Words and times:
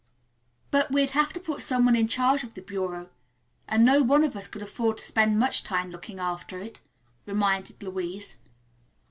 "But 0.71 0.91
we'd 0.91 1.11
have 1.11 1.31
to 1.33 1.39
put 1.39 1.61
some 1.61 1.85
one 1.85 1.95
in 1.95 2.07
charge 2.07 2.43
of 2.43 2.55
the 2.55 2.63
bureau, 2.63 3.11
and 3.67 3.85
no 3.85 4.01
one 4.01 4.23
of 4.23 4.35
us 4.35 4.47
could 4.47 4.63
afford 4.63 4.97
to 4.97 5.03
spend 5.03 5.37
much 5.39 5.63
time 5.63 5.91
looking 5.91 6.17
after 6.17 6.57
it," 6.57 6.79
reminded 7.27 7.83
Louise. 7.83 8.39